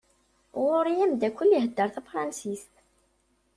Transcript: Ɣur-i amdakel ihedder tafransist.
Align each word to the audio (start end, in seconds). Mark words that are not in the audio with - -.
Ɣur-i 0.63 0.95
amdakel 1.05 1.49
ihedder 1.53 1.89
tafransist. 1.95 2.73